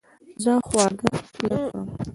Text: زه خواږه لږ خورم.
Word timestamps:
زه 0.43 0.51
خواږه 0.67 1.07
لږ 1.13 1.25
خورم. 1.33 1.87